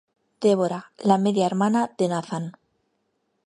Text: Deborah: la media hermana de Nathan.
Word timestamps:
Deborah: 0.45 0.87
la 1.11 1.19
media 1.25 1.45
hermana 1.45 1.87
de 1.99 2.07
Nathan. 2.07 2.51